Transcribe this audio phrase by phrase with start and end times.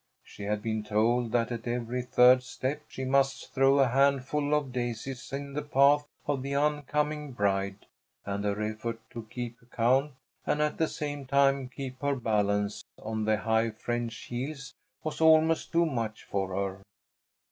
[0.23, 4.71] She had been told that at every third step she must throw a handful of
[4.71, 7.85] daisies in the path of the on coming bride,
[8.25, 13.25] and her effort to keep count and at the same time keep her balance on
[13.25, 16.81] the high French heels was almost too much for her.